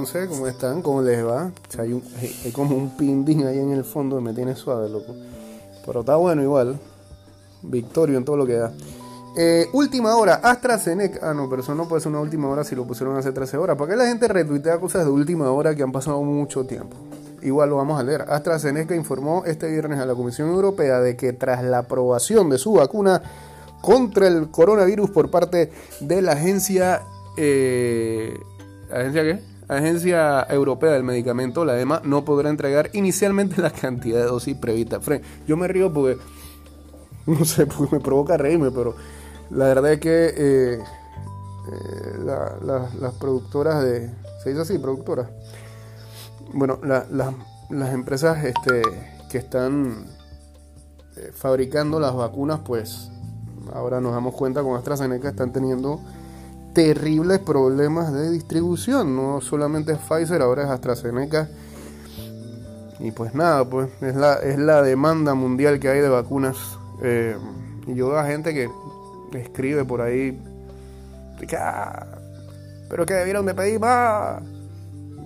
entonces, 0.00 0.28
¿cómo 0.28 0.46
están? 0.46 0.80
¿Cómo 0.80 1.02
les 1.02 1.24
va? 1.24 1.50
hay, 1.78 1.92
un, 1.92 2.02
como 2.52 2.74
un 2.74 2.96
pindín 2.96 3.46
ahí 3.46 3.58
en 3.58 3.72
el 3.72 3.84
fondo 3.84 4.16
que 4.16 4.22
me 4.22 4.32
tiene 4.32 4.56
suave, 4.56 4.88
loco. 4.88 5.14
Pero 5.84 6.00
está 6.00 6.16
bueno 6.16 6.42
igual. 6.42 6.78
Victorio 7.62 8.16
en 8.16 8.24
todo 8.24 8.38
lo 8.38 8.46
que 8.46 8.54
da. 8.54 8.72
Eh, 9.36 9.68
última 9.74 10.16
hora, 10.16 10.36
AstraZeneca. 10.36 11.30
Ah, 11.30 11.34
no, 11.34 11.50
pero 11.50 11.60
eso 11.60 11.74
no 11.74 11.86
puede 11.86 12.00
ser 12.00 12.12
una 12.12 12.20
última 12.20 12.48
hora 12.48 12.64
si 12.64 12.74
lo 12.74 12.86
pusieron 12.86 13.16
hace 13.18 13.30
13 13.32 13.58
horas. 13.58 13.76
¿Para 13.76 13.90
qué 13.90 13.96
la 13.96 14.06
gente 14.06 14.26
retuitea 14.26 14.78
cosas 14.80 15.04
de 15.04 15.10
última 15.10 15.50
hora 15.50 15.74
que 15.74 15.82
han 15.82 15.92
pasado 15.92 16.22
mucho 16.22 16.64
tiempo? 16.64 16.96
Igual 17.42 17.68
lo 17.68 17.76
vamos 17.76 18.00
a 18.00 18.02
leer. 18.02 18.22
AstraZeneca 18.22 18.94
informó 18.94 19.44
este 19.44 19.70
viernes 19.70 19.98
a 19.98 20.06
la 20.06 20.14
Comisión 20.14 20.48
Europea 20.48 21.00
de 21.00 21.14
que 21.16 21.34
tras 21.34 21.62
la 21.62 21.78
aprobación 21.78 22.48
de 22.48 22.56
su 22.56 22.72
vacuna 22.72 23.22
contra 23.82 24.28
el 24.28 24.50
coronavirus 24.50 25.10
por 25.10 25.30
parte 25.30 25.70
de 26.00 26.22
la 26.22 26.32
agencia 26.32 27.02
eh, 27.36 28.34
¿Agencia 28.92 29.22
qué? 29.22 29.38
Agencia 29.70 30.44
Europea 30.50 30.90
del 30.90 31.04
Medicamento, 31.04 31.64
la 31.64 31.80
EMA, 31.80 32.02
no 32.04 32.24
podrá 32.24 32.50
entregar 32.50 32.90
inicialmente 32.92 33.62
la 33.62 33.70
cantidad 33.70 34.18
de 34.18 34.26
dosis 34.26 34.56
prevista. 34.56 34.98
yo 35.46 35.56
me 35.56 35.68
río 35.68 35.92
porque, 35.92 36.18
no 37.26 37.44
sé, 37.44 37.66
porque 37.66 37.96
me 37.96 38.02
provoca 38.02 38.36
reírme, 38.36 38.72
pero 38.72 38.96
la 39.50 39.66
verdad 39.66 39.92
es 39.92 40.00
que 40.00 40.34
eh, 40.36 40.78
eh, 41.72 42.18
las 42.24 43.14
productoras 43.14 43.84
de... 43.84 44.10
¿Se 44.42 44.50
dice 44.50 44.62
así? 44.62 44.78
Productoras. 44.78 45.28
Bueno, 46.52 46.80
las 46.82 47.94
empresas 47.94 48.44
este, 48.44 48.82
que 49.30 49.38
están 49.38 50.06
eh, 51.16 51.30
fabricando 51.32 52.00
las 52.00 52.14
vacunas, 52.14 52.60
pues 52.64 53.10
ahora 53.72 54.00
nos 54.00 54.14
damos 54.14 54.34
cuenta 54.34 54.62
con 54.62 54.76
AstraZeneca 54.76 55.28
están 55.28 55.52
teniendo 55.52 56.00
terribles 56.72 57.38
problemas 57.40 58.12
de 58.12 58.30
distribución. 58.30 59.16
No 59.16 59.40
solamente 59.40 59.92
es 59.92 59.98
Pfizer, 59.98 60.42
ahora 60.42 60.64
es 60.64 60.70
AstraZeneca. 60.70 61.48
Y 62.98 63.12
pues 63.12 63.34
nada, 63.34 63.64
pues 63.64 63.90
es 64.02 64.14
la, 64.14 64.34
es 64.34 64.58
la 64.58 64.82
demanda 64.82 65.34
mundial 65.34 65.80
que 65.80 65.88
hay 65.88 66.00
de 66.00 66.08
vacunas. 66.08 66.56
Eh, 67.02 67.36
y 67.86 67.94
yo 67.94 68.08
veo 68.08 68.18
a 68.18 68.26
gente 68.26 68.52
que 68.52 68.68
escribe 69.38 69.84
por 69.84 70.02
ahí, 70.02 70.38
ah, 71.58 72.06
pero 72.88 73.06
que 73.06 73.14
debieron 73.14 73.46
de 73.46 73.54
pedir 73.54 73.80
más, 73.80 74.42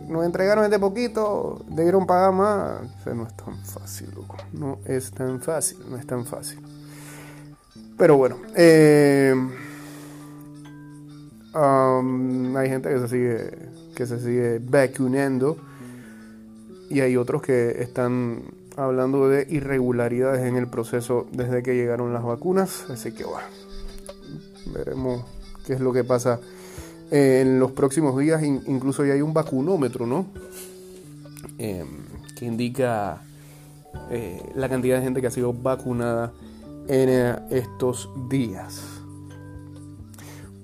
nos 0.08 0.24
entregaron 0.24 0.64
este 0.64 0.78
poquito, 0.78 1.64
debieron 1.68 2.06
pagar 2.06 2.32
más. 2.32 2.80
No 3.06 3.26
es 3.26 3.36
tan 3.36 3.56
fácil, 3.64 4.10
loco. 4.14 4.36
No 4.52 4.78
es 4.84 5.10
tan 5.10 5.40
fácil, 5.40 5.78
no 5.88 5.96
es 5.96 6.06
tan 6.06 6.24
fácil. 6.24 6.60
Pero 7.96 8.16
bueno, 8.16 8.36
eh, 8.54 9.34
hay 11.54 12.68
gente 12.68 12.88
que 12.88 12.98
se 12.98 13.08
sigue 13.08 13.50
que 13.94 14.06
se 14.06 14.18
sigue 14.18 14.58
vacunando 14.58 15.56
y 16.90 17.00
hay 17.00 17.16
otros 17.16 17.42
que 17.42 17.82
están 17.82 18.42
hablando 18.76 19.28
de 19.28 19.46
irregularidades 19.48 20.44
en 20.44 20.56
el 20.56 20.66
proceso 20.66 21.26
desde 21.32 21.62
que 21.62 21.74
llegaron 21.74 22.12
las 22.12 22.24
vacunas, 22.24 22.86
así 22.90 23.12
que 23.12 23.24
bueno, 23.24 23.46
veremos 24.74 25.24
qué 25.66 25.74
es 25.74 25.80
lo 25.80 25.92
que 25.92 26.04
pasa 26.04 26.40
en 27.10 27.60
los 27.60 27.72
próximos 27.72 28.18
días. 28.18 28.42
incluso 28.42 29.04
ya 29.04 29.14
hay 29.14 29.22
un 29.22 29.32
vacunómetro, 29.32 30.06
¿no? 30.06 30.26
Em, 31.58 31.86
que 32.36 32.46
indica 32.46 33.22
eh, 34.10 34.42
la 34.56 34.68
cantidad 34.68 34.98
de 34.98 35.04
gente 35.04 35.20
que 35.20 35.28
ha 35.28 35.30
sido 35.30 35.52
vacunada 35.52 36.32
en 36.88 37.08
eh, 37.08 37.36
estos 37.50 38.08
días. 38.28 38.93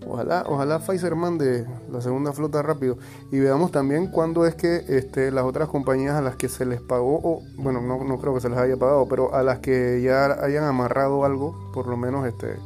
Ojalá, 0.06 0.45
ojalá 0.47 0.79
Pfizer 0.79 1.15
mande 1.15 1.67
la 1.91 2.01
segunda 2.01 2.33
flota 2.33 2.62
rápido. 2.62 2.98
Y 3.31 3.38
veamos 3.38 3.71
también 3.71 4.06
cuándo 4.06 4.47
es 4.47 4.55
que 4.55 4.84
este, 4.88 5.31
las 5.31 5.44
otras 5.44 5.69
compañías 5.69 6.15
a 6.15 6.22
las 6.22 6.37
que 6.37 6.49
se 6.49 6.65
les 6.65 6.81
pagó, 6.81 7.21
o 7.22 7.43
bueno, 7.56 7.81
no, 7.81 8.19
creo 8.19 8.34
que 8.34 8.41
se 8.41 8.49
les 8.49 8.59
haya 8.59 8.77
pagado, 8.77 9.06
pero 9.09 9.34
a 9.34 9.43
las 9.43 9.59
que 9.59 10.00
ya 10.03 10.27
hayan 10.43 10.65
amarrado 10.65 11.25
algo, 11.25 11.71
por 11.72 11.87
lo 11.87 11.97
menos 11.97 12.27
este, 12.27 12.56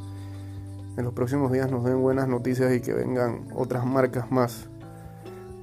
en 0.97 1.05
los 1.05 1.13
próximos 1.13 1.51
días 1.51 1.71
nos 1.71 1.85
den 1.85 2.01
buenas 2.01 2.29
noticias 2.29 2.73
y 2.73 2.81
que 2.81 2.93
vengan 2.93 3.49
otras 3.55 3.85
marcas 3.85 4.31
más 4.31 4.69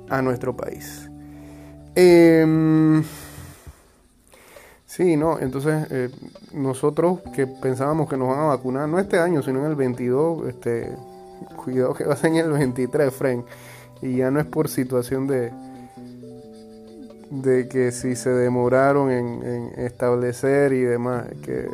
a 0.09 0.21
nuestro 0.21 0.55
país. 0.55 1.09
Eh, 1.95 3.01
sí, 4.85 5.15
no, 5.15 5.39
entonces 5.39 5.87
eh, 5.89 6.09
nosotros 6.53 7.19
que 7.33 7.47
pensábamos 7.47 8.09
que 8.09 8.17
nos 8.17 8.27
van 8.27 8.39
a 8.39 8.43
vacunar, 8.43 8.89
no 8.89 8.99
este 8.99 9.19
año, 9.19 9.41
sino 9.41 9.59
en 9.59 9.65
el 9.67 9.75
22, 9.75 10.47
este 10.49 10.95
cuidado 11.55 11.93
que 11.93 12.05
va 12.05 12.13
a 12.13 12.17
ser 12.17 12.31
en 12.31 12.37
el 12.37 12.51
23, 12.51 13.13
Frank. 13.13 13.45
Y 14.01 14.17
ya 14.17 14.31
no 14.31 14.39
es 14.39 14.45
por 14.45 14.67
situación 14.67 15.27
de, 15.27 15.51
de 17.29 17.67
que 17.67 17.91
si 17.91 18.15
se 18.15 18.29
demoraron 18.29 19.11
en, 19.11 19.71
establecer 19.77 20.73
y 20.73 20.81
demás, 20.81 21.25
que 21.43 21.67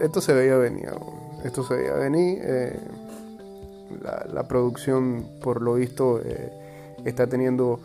esto 0.00 0.20
se 0.20 0.32
veía 0.32 0.56
venir, 0.56 0.88
esto 1.44 1.62
se 1.62 1.74
veía 1.74 1.94
venir. 1.94 2.40
Eh, 2.42 2.78
la, 4.32 4.46
producción, 4.46 5.26
por 5.42 5.62
lo 5.62 5.74
visto, 5.74 6.20
eh, 6.24 6.50
está 7.04 7.26
teniendo 7.26 7.80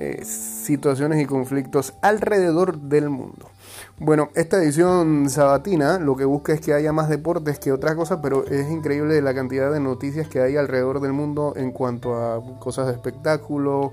eh, 0.00 0.24
situaciones 0.24 1.20
y 1.22 1.26
conflictos 1.26 1.94
alrededor 2.02 2.78
del 2.78 3.10
mundo. 3.10 3.50
Bueno, 3.98 4.28
esta 4.36 4.62
edición 4.62 5.28
sabatina 5.28 5.98
lo 5.98 6.14
que 6.16 6.24
busca 6.24 6.52
es 6.52 6.60
que 6.60 6.72
haya 6.72 6.92
más 6.92 7.08
deportes 7.08 7.58
que 7.58 7.72
otras 7.72 7.96
cosas, 7.96 8.20
pero 8.22 8.46
es 8.46 8.70
increíble 8.70 9.20
la 9.22 9.34
cantidad 9.34 9.72
de 9.72 9.80
noticias 9.80 10.28
que 10.28 10.40
hay 10.40 10.56
alrededor 10.56 11.00
del 11.00 11.12
mundo 11.12 11.54
en 11.56 11.72
cuanto 11.72 12.14
a 12.14 12.40
cosas 12.60 12.86
de 12.86 12.92
espectáculo, 12.92 13.92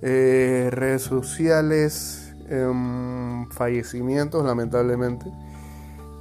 eh, 0.00 0.68
redes 0.70 1.02
sociales, 1.02 2.32
em, 2.48 3.48
fallecimientos, 3.50 4.44
lamentablemente. 4.44 5.26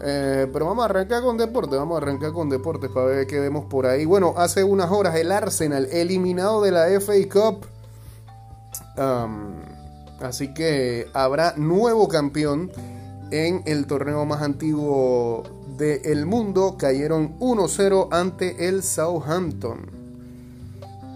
Eh, 0.04 0.48
pero 0.52 0.66
vamos 0.66 0.82
a 0.84 0.86
arrancar 0.86 1.22
con 1.22 1.38
deporte, 1.38 1.76
vamos 1.76 1.96
a 1.96 2.02
arrancar 2.02 2.32
con 2.32 2.50
deportes 2.50 2.90
para 2.90 3.06
ver 3.06 3.28
qué 3.28 3.40
vemos 3.40 3.66
por 3.66 3.86
ahí. 3.86 4.06
Bueno, 4.06 4.34
hace 4.38 4.64
unas 4.64 4.90
horas 4.90 5.16
el 5.16 5.32
Arsenal 5.32 5.88
eliminado 5.92 6.64
de 6.64 6.72
la 6.72 6.88
FA 6.88 7.14
Cup. 7.32 7.68
Así 8.96 10.54
que 10.54 11.08
habrá 11.14 11.54
nuevo 11.58 12.08
campeón 12.08 12.72
en 13.32 13.64
el 13.66 13.88
torneo 13.88 14.26
más 14.26 14.42
antiguo 14.42 15.44
del 15.78 16.26
mundo. 16.26 16.76
Cayeron 16.78 17.40
1-0 17.40 18.10
ante 18.12 18.68
el 18.68 18.84
Southampton. 18.84 20.02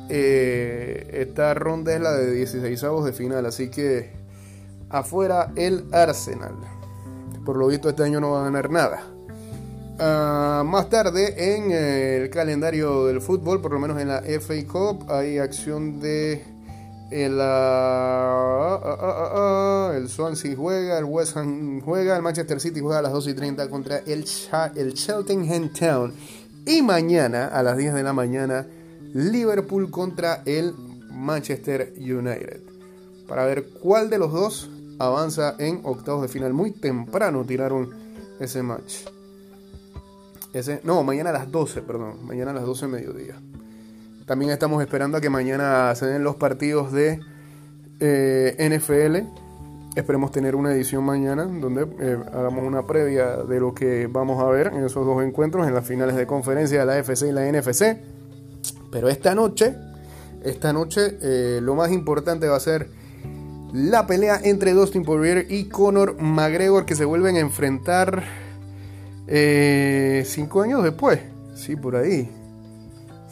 Eh, 0.09 1.09
esta 1.14 1.53
ronda 1.53 1.94
es 1.94 2.02
la 2.02 2.12
de 2.14 2.31
16 2.31 2.84
avos 2.84 3.06
de 3.06 3.14
final, 3.14 3.46
así 3.46 3.69
que 3.69 4.12
afuera 4.90 5.52
el 5.56 5.85
Arsenal. 5.91 6.56
Por 7.44 7.58
lo 7.58 7.68
visto 7.68 7.90
este 7.90 8.03
año 8.03 8.19
no 8.19 8.31
va 8.31 8.41
a 8.41 8.44
ganar 8.46 8.69
nada. 8.69 9.03
Ah, 9.97 10.64
más 10.66 10.90
tarde 10.90 11.56
en 11.56 11.72
el 11.72 12.30
calendario 12.30 13.06
del 13.06 13.22
fútbol, 13.22 13.62
por 13.62 13.72
lo 13.72 13.80
menos 13.80 14.00
en 14.02 14.09
la 14.09 14.22
FA 14.22 14.56
Cup, 14.68 15.09
hay 15.09 15.38
acción 15.38 16.00
de 16.00 16.44
el, 17.11 17.33
uh, 17.33 18.77
uh, 18.81 19.89
uh, 19.89 19.93
el 19.93 20.09
Swansea 20.09 20.55
juega, 20.55 20.97
el 20.97 21.05
West 21.05 21.38
Ham 21.38 21.81
juega, 21.81 22.16
el 22.16 22.21
Manchester 22.21 22.59
City 22.59 22.79
juega 22.79 22.99
a 22.99 23.01
las 23.03 23.11
2 23.11 23.27
y 23.27 23.33
30 23.33 23.69
contra 23.69 23.97
el, 23.99 24.25
el 24.75 24.93
Cheltenham 24.93 25.69
Town. 25.69 26.13
Y 26.66 26.81
mañana 26.81 27.47
a 27.47 27.61
las 27.61 27.77
10 27.77 27.93
de 27.93 28.03
la 28.03 28.13
mañana, 28.13 28.66
Liverpool 29.13 29.91
contra 29.91 30.41
el 30.45 30.73
Manchester 31.11 31.93
United. 31.97 32.61
Para 33.27 33.45
ver 33.45 33.69
cuál 33.81 34.09
de 34.09 34.17
los 34.17 34.31
dos 34.31 34.69
avanza 34.99 35.55
en 35.59 35.81
octavos 35.83 36.23
de 36.23 36.27
final. 36.27 36.53
Muy 36.53 36.72
temprano 36.72 37.45
tiraron 37.45 37.89
ese 38.39 38.63
match. 38.63 39.05
Ese, 40.53 40.79
no, 40.84 41.03
mañana 41.03 41.31
a 41.31 41.34
las 41.34 41.51
12, 41.51 41.81
perdón. 41.81 42.25
Mañana 42.25 42.51
a 42.51 42.55
las 42.55 42.66
12 42.66 42.87
mediodía. 42.87 43.35
También 44.25 44.49
estamos 44.49 44.81
esperando 44.81 45.17
a 45.17 45.22
que 45.22 45.29
mañana 45.29 45.93
se 45.93 46.07
den 46.07 46.23
los 46.23 46.35
partidos 46.35 46.91
de 46.91 47.19
eh, 47.99 48.55
NFL. 48.57 49.27
Esperemos 49.95 50.31
tener 50.31 50.55
una 50.55 50.73
edición 50.73 51.03
mañana 51.03 51.45
donde 51.45 51.87
eh, 51.99 52.17
hagamos 52.33 52.66
una 52.66 52.87
previa 52.87 53.37
de 53.37 53.59
lo 53.59 53.75
que 53.75 54.07
vamos 54.07 54.41
a 54.41 54.47
ver 54.47 54.72
en 54.73 54.83
esos 54.83 55.05
dos 55.05 55.23
encuentros, 55.23 55.67
en 55.67 55.75
las 55.75 55.85
finales 55.85 56.16
de 56.16 56.25
conferencia 56.25 56.79
de 56.79 56.85
la 56.87 56.97
FC 56.97 57.29
y 57.29 57.31
la 57.33 57.49
NFC. 57.51 57.97
Pero 58.91 59.09
esta 59.09 59.35
noche, 59.35 59.75
esta 60.43 60.73
noche 60.73 61.19
eh, 61.22 61.59
lo 61.61 61.75
más 61.75 61.91
importante 61.91 62.47
va 62.47 62.55
a 62.55 62.59
ser 62.59 62.89
la 63.73 64.07
pelea 64.07 64.39
entre 64.43 64.73
Dustin 64.73 65.03
Poirier 65.03 65.45
y 65.51 65.66
Conor 65.66 66.19
McGregor 66.19 66.85
que 66.85 66.95
se 66.95 67.05
vuelven 67.05 67.35
a 67.35 67.39
enfrentar 67.39 68.23
cinco 69.27 70.61
años 70.63 70.83
después. 70.83 71.19
Sí, 71.55 71.75
por 71.75 71.95
ahí. 71.95 72.29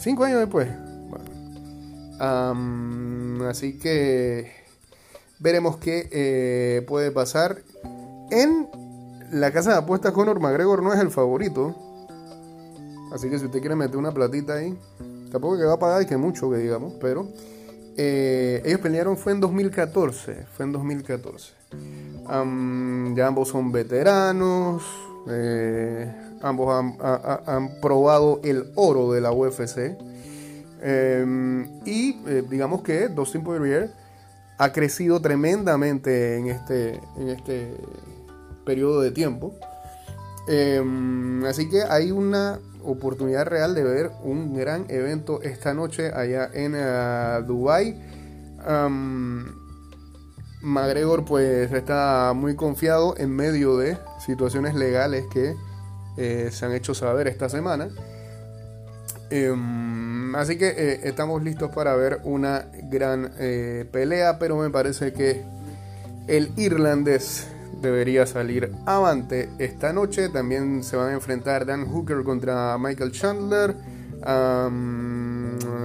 Cinco 0.04 0.26
años 0.26 0.40
después 0.40 0.68
así 3.50 3.78
que 3.78 4.52
veremos 5.40 5.78
qué 5.78 6.10
eh, 6.12 6.86
puede 6.88 7.12
pasar. 7.12 7.62
En 8.32 8.68
la 9.32 9.52
casa 9.52 9.72
de 9.72 9.78
apuestas 9.78 10.12
Conor 10.14 10.40
McGregor 10.40 10.82
no 10.82 10.94
es 10.94 11.00
el 11.00 11.12
favorito. 11.12 11.76
Así 13.14 13.30
que 13.30 13.38
si 13.38 13.46
usted 13.46 13.60
quiere 13.60 13.76
meter 13.76 13.98
una 13.98 14.12
platita 14.12 14.56
ahí, 14.56 14.78
tampoco 15.32 15.58
que 15.58 15.66
va 15.66 15.74
a 15.74 15.80
pagar 15.80 16.06
que 16.08 16.18
mucho 16.18 16.50
que 16.50 16.58
digamos, 16.58 16.94
pero 17.00 17.28
eh, 17.96 18.62
ellos 18.66 18.80
pelearon 18.80 19.18
fue 19.18 19.34
en 19.34 19.40
2014, 19.40 20.48
fue 20.52 20.66
en 20.66 20.72
2014. 20.72 21.54
ya 23.16 23.28
ambos 23.28 23.50
son 23.50 23.72
veteranos, 23.72 24.82
eh, 25.30 26.12
ambos 26.44 26.74
han, 26.74 27.82
probado 27.82 28.40
el 28.44 28.72
oro 28.76 29.12
de 29.12 29.22
la 29.22 29.32
UFC. 29.32 29.98
Em, 30.82 31.82
y 31.86 32.20
eh, 32.28 32.44
digamos 32.50 32.84
que 32.84 33.08
Dustin 33.08 33.44
Poirier 33.44 33.92
ha 34.58 34.72
crecido 34.72 35.22
tremendamente 35.22 36.38
en 36.38 36.48
este, 36.48 37.00
en 37.18 37.30
este 37.30 37.78
periodo 38.66 39.02
de 39.02 39.12
tiempo. 39.12 39.54
Em, 40.48 41.44
así 41.46 41.70
que 41.70 41.84
hay 41.84 42.12
una 42.12 42.60
oportunidad 42.84 43.46
real 43.46 43.74
de 43.76 43.84
ver 43.84 44.12
un 44.24 44.54
gran 44.54 44.86
evento 44.90 45.42
esta 45.42 45.74
noche 45.74 46.12
allá 46.14 46.50
en 46.54 46.76
uh, 46.76 47.46
Dubai. 47.46 47.98
McGregor 50.62 51.26
pues 51.26 51.72
está 51.74 52.32
muy 52.34 52.56
confiado 52.56 53.16
en 53.18 53.36
medio 53.36 53.76
de 53.78 53.98
situaciones 54.26 54.76
legales 54.76 55.26
que 55.32 55.56
eh, 56.18 56.50
se 56.52 56.66
han 56.66 56.74
hecho 56.74 56.94
saber 56.94 57.28
esta 57.28 57.50
semana. 57.50 57.90
Em, 59.30 60.36
así 60.36 60.58
que 60.58 60.68
eh, 60.70 61.00
estamos 61.04 61.42
listos 61.42 61.72
para 61.72 61.96
ver 61.96 62.20
una 62.24 62.68
gran 62.84 63.32
eh, 63.40 63.86
pelea, 63.92 64.38
pero 64.38 64.58
me 64.58 64.70
parece 64.70 65.14
que 65.14 65.44
el 66.28 66.52
irlandés 66.56 67.48
debería 67.82 68.26
salir 68.28 68.72
avante 68.86 69.50
esta 69.58 69.92
noche. 69.92 70.30
También 70.30 70.84
se 70.84 70.96
van 70.98 71.10
a 71.10 71.14
enfrentar 71.14 71.66
Dan 71.66 71.86
Hooker 71.86 72.24
contra 72.24 72.78
Michael 72.78 73.12
Chandler. 73.12 73.76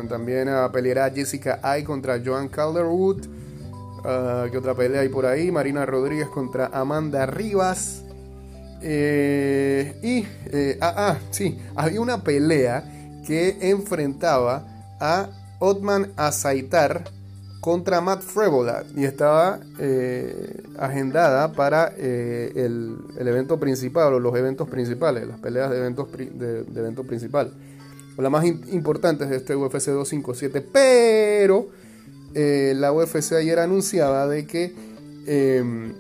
también 0.09 0.49
peleará 0.73 1.11
Jessica 1.11 1.61
Ay 1.63 1.85
contra 1.85 2.21
Joan 2.25 2.49
Calderwood. 2.49 3.27
Uh, 3.99 4.49
¿Qué 4.51 4.57
otra 4.57 4.75
pelea 4.75 5.01
hay 5.01 5.09
por 5.09 5.27
ahí? 5.27 5.51
Marina 5.51 5.85
Rodríguez 5.85 6.29
contra 6.29 6.67
Amanda 6.67 7.27
Rivas. 7.27 8.05
Eh, 8.83 9.99
y, 10.03 10.27
eh, 10.57 10.79
ah, 10.81 10.95
ah, 10.97 11.19
sí, 11.31 11.59
había 11.75 12.01
una 12.01 12.23
pelea 12.23 12.85
que 13.27 13.57
enfrentaba 13.61 14.65
a 15.01 15.29
Otman 15.59 16.13
Azaitar 16.17 17.05
contra 17.61 18.01
Matt 18.01 18.23
Frevola 18.23 18.85
y 18.97 19.05
estaba 19.05 19.59
eh, 19.81 20.63
agendada 20.79 21.53
para 21.53 21.89
el, 21.89 22.97
evento 23.19 23.59
principal 23.59 24.15
o 24.15 24.21
los 24.21 24.35
eventos 24.37 24.69
principales, 24.69 25.27
las 25.27 25.39
peleas 25.41 25.71
de 25.71 25.79
eventos 25.79 26.09
de, 26.13 26.61
evento 26.77 27.05
principal, 27.05 27.53
o 28.17 28.23
las 28.23 28.31
más 28.31 28.45
importantes 28.47 29.29
de 29.29 29.37
este 29.37 29.57
UFC 29.57 29.89
257, 29.89 30.61
pero 30.73 31.67
eh, 32.35 32.75
la 32.77 32.93
UFC 32.93 33.33
ayer 33.33 33.59
anunciaba 33.59 34.27
de 34.27 34.47
que 34.47 34.75
em, 35.27 35.93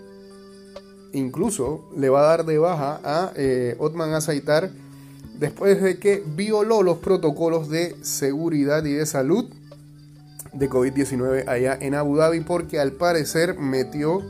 incluso 1.12 1.88
le 1.96 2.08
va 2.08 2.20
a 2.20 2.36
dar 2.36 2.44
de 2.44 2.58
baja 2.58 3.00
a 3.04 3.32
eh, 3.36 3.76
Otman 3.78 4.12
Azaitar 4.12 4.70
después 5.38 5.82
de 5.82 5.98
que 5.98 6.22
violó 6.26 6.82
los 6.82 6.98
protocolos 6.98 7.68
de 7.68 7.96
seguridad 8.02 8.84
y 8.84 8.92
de 8.92 9.06
salud 9.06 9.46
de 10.52 10.68
COVID-19 10.68 11.48
allá 11.48 11.78
en 11.80 11.94
Abu 11.94 12.16
Dhabi 12.16 12.40
porque 12.40 12.80
al 12.80 12.92
parecer 12.92 13.58
metió 13.58 14.22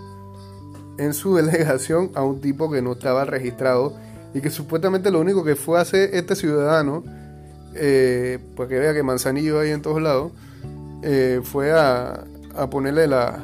en 0.99 1.15
su 1.15 1.35
delegación 1.37 2.11
a 2.15 2.23
un 2.23 2.41
tipo 2.41 2.71
que 2.71 2.83
no 2.83 2.93
estaba 2.93 3.25
registrado 3.25 3.95
y 4.35 4.41
que 4.41 4.51
supuestamente 4.51 5.11
lo 5.11 5.21
único 5.21 5.43
que 5.43 5.57
fue 5.57 5.79
a 5.79 5.83
hacer 5.83 6.11
este 6.13 6.37
ciudadano, 6.37 7.03
eh, 7.75 8.39
pues 8.57 8.69
que 8.69 8.79
vea 8.79 8.93
que 8.93 9.03
Manzanillo 9.03 9.61
hay 9.61 9.71
en 9.71 9.81
todos 9.81 10.03
lados, 10.03 10.33
eh, 11.03 11.41
fue 11.43 11.73
a, 11.73 12.25
ponerle 12.71 13.07
la 13.07 13.39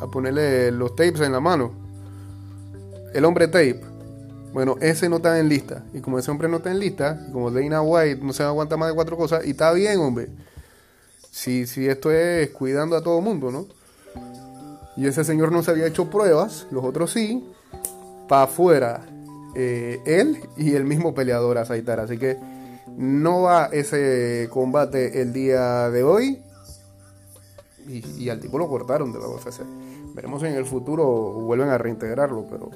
a 0.00 0.06
ponerle 0.08 0.70
los 0.70 0.94
tapes 0.94 1.20
en 1.20 1.32
la 1.32 1.40
mano. 1.40 1.87
El 3.14 3.24
hombre 3.24 3.48
tape. 3.48 3.80
Bueno, 4.52 4.76
ese 4.80 5.08
no 5.08 5.16
está 5.16 5.38
en 5.38 5.48
lista. 5.48 5.84
Y 5.92 6.00
como 6.00 6.18
ese 6.18 6.30
hombre 6.30 6.48
no 6.48 6.58
está 6.58 6.70
en 6.70 6.78
lista, 6.78 7.26
como 7.32 7.50
Dana 7.50 7.82
White 7.82 8.22
no 8.22 8.32
se 8.32 8.42
aguanta 8.42 8.76
más 8.76 8.88
de 8.88 8.94
cuatro 8.94 9.16
cosas, 9.16 9.46
y 9.46 9.50
está 9.50 9.72
bien, 9.72 10.00
hombre. 10.00 10.28
Si, 11.30 11.66
si 11.66 11.86
esto 11.86 12.10
es 12.10 12.50
cuidando 12.50 12.96
a 12.96 13.02
todo 13.02 13.20
mundo, 13.20 13.50
¿no? 13.50 13.66
Y 14.96 15.06
ese 15.06 15.22
señor 15.22 15.52
no 15.52 15.62
se 15.62 15.70
había 15.70 15.86
hecho 15.86 16.10
pruebas, 16.10 16.66
los 16.70 16.84
otros 16.84 17.12
sí. 17.12 17.44
Para 18.26 18.44
afuera, 18.44 19.06
eh, 19.54 20.00
él 20.06 20.40
y 20.56 20.74
el 20.74 20.84
mismo 20.84 21.14
peleador 21.14 21.58
a 21.58 21.64
Saitar. 21.64 22.00
Así 22.00 22.18
que 22.18 22.36
no 22.96 23.42
va 23.42 23.66
ese 23.66 24.48
combate 24.50 25.22
el 25.22 25.32
día 25.32 25.88
de 25.90 26.02
hoy 26.02 26.42
y, 27.88 28.28
al 28.28 28.40
tipo 28.40 28.58
lo 28.58 28.68
cortaron 28.68 29.12
de 29.12 29.18
la 29.18 29.28
UFC. 29.28 29.60
Veremos 30.14 30.42
si 30.42 30.48
en 30.48 30.54
el 30.54 30.66
futuro 30.66 31.06
vuelven 31.06 31.68
a 31.68 31.78
reintegrarlo, 31.78 32.46
pero 32.50 32.70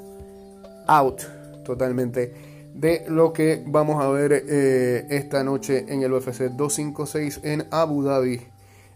out 0.87 1.23
totalmente 1.65 2.33
de 2.75 3.05
lo 3.09 3.33
que 3.33 3.63
vamos 3.67 4.03
a 4.03 4.09
ver 4.09 4.33
eh, 4.33 5.07
esta 5.11 5.45
noche 5.45 5.85
en 5.89 6.03
el 6.03 6.13
UFC 6.13 6.43
256 6.51 7.41
en 7.43 7.67
Abu 7.71 8.03
Dhabi, 8.03 8.41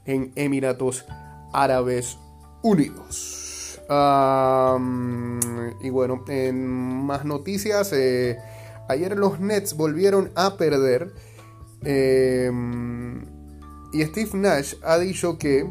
en 0.04 0.32
Emiratos 0.34 1.04
Árabes 1.52 2.18
Unidos. 2.62 3.80
y 5.80 5.90
bueno, 5.90 6.24
en 6.28 6.66
más 7.06 7.24
noticias, 7.24 7.92
eh, 7.92 8.38
ayer 8.88 9.16
los 9.16 9.38
Nets 9.40 9.76
volvieron 9.76 10.30
a 10.34 10.56
perder. 10.56 11.12
Eh, 11.82 12.50
y 13.92 14.02
Steve 14.02 14.30
Nash 14.34 14.74
ha 14.82 14.98
dicho 14.98 15.38
que 15.38 15.66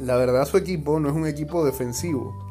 la 0.00 0.16
verdad 0.16 0.46
su 0.46 0.56
equipo 0.56 0.98
no 0.98 1.08
es 1.08 1.14
un 1.14 1.26
equipo 1.26 1.64
defensivo. 1.64 2.41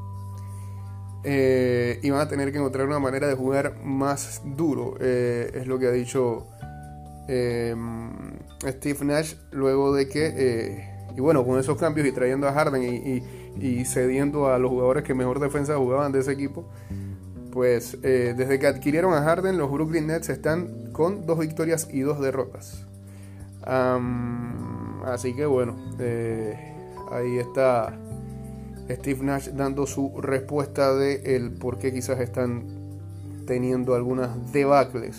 Eh, 1.24 2.00
y 2.02 2.10
van 2.10 2.22
a 2.22 2.28
tener 2.28 2.52
que 2.52 2.58
encontrar 2.58 2.88
una 2.88 3.00
manera 3.00 3.28
de 3.28 3.36
jugar 3.36 3.76
más 3.84 4.42
duro. 4.44 4.96
Eh, 5.00 5.52
es 5.54 5.68
lo 5.68 5.78
que 5.78 5.88
ha 5.88 5.92
dicho 5.92 6.48
eh, 7.28 7.76
Steve 8.66 9.06
Nash 9.06 9.36
luego 9.52 9.94
de 9.94 10.08
que, 10.08 10.84
y 11.16 11.22
bueno, 11.22 11.46
con 11.46 11.60
esos 11.60 11.78
cambios 11.78 12.08
y 12.08 12.12
trayendo 12.12 12.48
a 12.48 12.54
Harden 12.54 12.84
y, 13.60 13.86
cediendo 13.86 14.48
a 14.48 14.58
los 14.58 14.72
jugadores 14.72 15.04
que 15.04 15.14
mejor 15.14 15.40
defensa 15.40 15.78
jugaban 15.78 16.12
de 16.12 16.20
ese 16.20 16.32
equipo, 16.32 16.66
pues 17.52 18.02
desde 18.02 18.60
que 18.60 18.68
adquirieron 18.68 19.14
a 19.14 19.22
Harden, 19.24 19.58
los 19.58 19.70
Brooklyn 19.70 20.08
Nets 20.08 20.30
están 20.30 20.92
con 20.94 21.26
dos 21.26 21.38
victorias 21.40 21.88
y 21.92 22.00
dos 22.02 22.22
derrotas. 22.22 22.86
así 25.06 25.36
que 25.36 25.46
bueno, 25.46 25.76
Ahí 27.12 27.40
está 27.40 27.94
Steve 28.96 29.24
Nash 29.24 29.50
dando 29.50 29.86
su 29.86 30.20
respuesta 30.22 30.94
de 30.96 31.36
el 31.36 31.52
por 31.52 31.78
qué 31.78 31.94
quizás 31.94 32.20
están 32.20 32.66
teniendo 33.46 33.96
algunas 33.96 34.52
debacles 34.52 35.18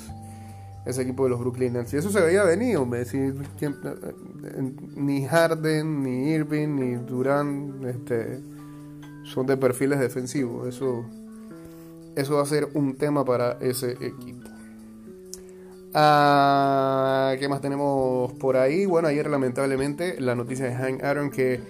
ese 0.84 1.02
equipo 1.02 1.24
de 1.24 1.30
los 1.30 1.40
Brooklyn 1.40 1.72
Nets. 1.72 1.92
Y 1.94 1.96
eso 1.98 2.10
se 2.10 2.20
veía 2.20 2.44
venido, 2.44 2.84
me 2.84 2.98
decir, 2.98 3.34
ni 4.96 5.24
Harden, 5.24 6.02
ni 6.02 6.30
Irving, 6.30 6.68
ni 6.68 6.94
Durán 6.96 7.80
este, 7.86 8.40
son 9.24 9.46
de 9.46 9.56
perfiles 9.56 10.00
defensivos. 10.00 10.66
Eso, 10.66 11.04
eso 12.16 12.36
va 12.36 12.42
a 12.42 12.46
ser 12.46 12.68
un 12.74 12.96
tema 12.96 13.24
para 13.24 13.58
ese 13.60 13.92
equipo. 13.92 14.48
Ah, 15.94 17.34
¿Qué 17.38 17.48
más 17.48 17.60
tenemos 17.60 18.32
por 18.34 18.56
ahí? 18.56 18.86
Bueno, 18.86 19.08
ayer 19.08 19.28
lamentablemente 19.28 20.20
la 20.20 20.34
noticia 20.34 20.64
de 20.64 20.74
Hank 20.74 21.04
Aaron 21.04 21.30
que 21.30 21.60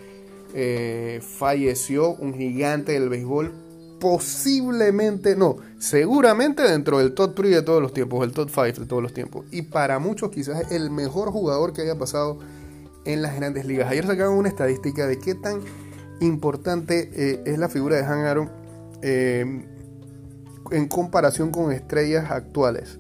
eh, 0.55 1.21
falleció 1.23 2.15
un 2.15 2.35
gigante 2.35 2.93
del 2.93 3.09
béisbol, 3.09 3.53
posiblemente, 4.01 5.37
no, 5.37 5.57
seguramente 5.79 6.63
dentro 6.63 6.99
del 6.99 7.15
top 7.15 7.35
3 7.37 7.51
de 7.51 7.63
todos 7.63 7.81
los 7.81 7.95
tiempos, 7.95 8.25
el 8.25 8.33
top 8.33 8.51
5 8.51 8.81
de 8.81 8.87
todos 8.87 9.03
los 9.03 9.15
tiempos. 9.15 9.47
Y 9.51 9.63
para 9.63 9.99
muchos 9.99 10.31
quizás 10.31 10.73
el 10.73 10.91
mejor 10.91 11.31
jugador 11.31 11.73
que 11.73 11.83
haya 11.83 11.99
pasado 11.99 12.39
en 13.05 13.23
las 13.23 13.37
grandes 13.37 13.65
ligas. 13.65 13.91
Ayer 13.91 14.07
sacaban 14.07 14.37
una 14.37 14.49
estadística 14.49 15.07
de 15.07 15.19
qué 15.19 15.35
tan 15.35 15.61
importante 16.21 17.11
eh, 17.15 17.43
es 17.47 17.59
la 17.59 17.69
figura 17.69 17.97
de 17.97 18.05
Han 18.05 18.25
Aaron 18.25 18.51
eh, 19.03 19.67
en 20.71 20.89
comparación 20.89 21.51
con 21.51 21.73
estrellas 21.73 22.31
actuales. 22.31 22.99